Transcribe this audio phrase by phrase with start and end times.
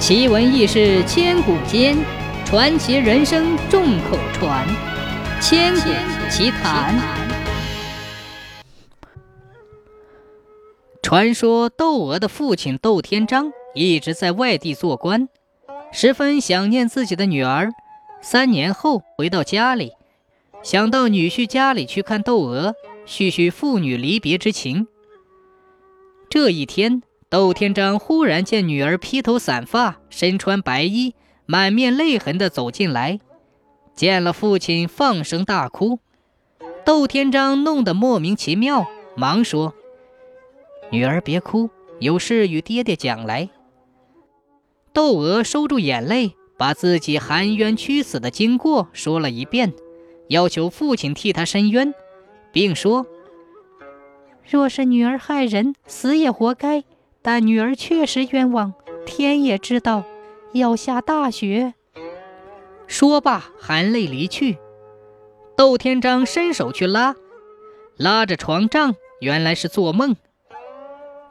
[0.00, 1.94] 奇闻异事千古间，
[2.46, 4.66] 传奇人生众口传。
[5.42, 5.90] 千古
[6.30, 6.98] 奇谈。
[11.02, 15.28] 传说窦娥的父亲窦天章一直在外地做官，
[15.92, 17.68] 十分想念自己的女儿。
[18.22, 19.92] 三年后回到家里，
[20.62, 22.74] 想到女婿家里去看窦娥，
[23.04, 24.88] 叙叙父女离别之情。
[26.30, 27.02] 这一天。
[27.30, 31.14] 窦天章忽然见女儿披头散发，身穿白衣，
[31.46, 33.20] 满面泪痕地走进来，
[33.94, 36.00] 见了父亲，放声大哭。
[36.84, 39.74] 窦天章弄得莫名其妙，忙说
[40.90, 43.48] ：“女儿别哭，有事与爹爹讲来。”
[44.92, 49.72] 窦娥收住眼泪，把自己含冤屈死的经过说了一遍，
[50.30, 51.94] 要求父亲替她伸冤，
[52.50, 53.06] 并说
[54.50, 56.82] ：“若是女儿害人，死也活该。”
[57.22, 58.72] 但女儿确实冤枉，
[59.04, 60.04] 天也知道，
[60.52, 61.74] 要下大雪。
[62.86, 64.58] 说罢，含泪离去。
[65.56, 67.14] 窦天章伸手去拉，
[67.96, 70.16] 拉着床帐，原来是做梦。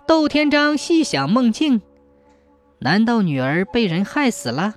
[0.06, 1.82] 窦天章细想梦境，
[2.80, 4.76] 难道女儿被人害死了？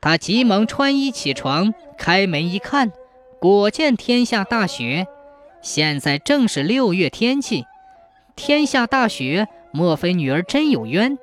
[0.00, 2.92] 他急忙穿衣起床，开门一看，
[3.40, 5.06] 果见天下大雪。
[5.60, 7.66] 现在正是六月天气，
[8.36, 9.48] 天下大雪。
[9.72, 11.18] 莫非女儿真有冤？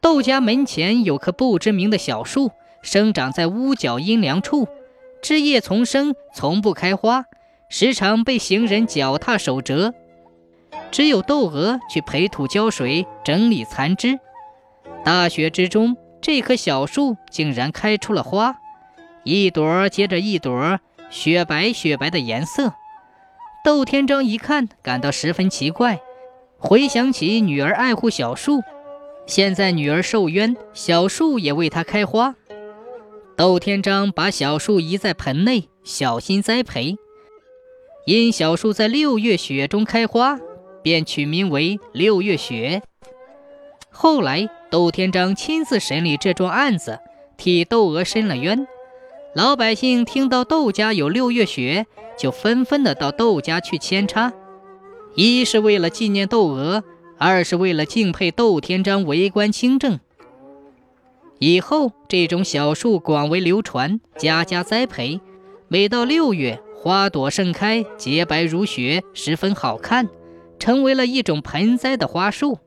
[0.00, 2.50] 窦家门前有棵不知名的小树，
[2.82, 4.66] 生长在屋角阴凉处，
[5.22, 7.24] 枝叶丛生，从不开花，
[7.68, 9.94] 时常被行人脚踏手折。
[10.90, 14.18] 只有窦娥去培土浇水，整理残枝。
[15.04, 18.56] 大雪之中，这棵小树竟然开出了花，
[19.22, 22.74] 一朵接着一朵，雪白雪白的颜色。
[23.64, 26.00] 窦天章一看，感到十分奇怪。
[26.64, 28.60] 回想起女儿爱护小树，
[29.26, 32.36] 现在女儿受冤，小树也为她开花。
[33.36, 36.96] 窦天章把小树移在盆内，小心栽培。
[38.06, 40.38] 因小树在六月雪中开花，
[40.82, 42.82] 便取名为六月雪。
[43.90, 47.00] 后来，窦天章亲自审理这桩案子，
[47.36, 48.68] 替窦娥伸了冤。
[49.34, 51.86] 老百姓听到窦家有六月雪，
[52.16, 54.32] 就纷纷的到窦家去扦插。
[55.14, 56.82] 一是为了纪念窦娥，
[57.18, 60.00] 二是为了敬佩窦天章为官清正。
[61.38, 65.20] 以后这种小树广为流传，家家栽培。
[65.68, 70.08] 每到六月，花朵盛开，洁白如雪，十分好看，
[70.58, 72.58] 成为了一种盆栽的花树。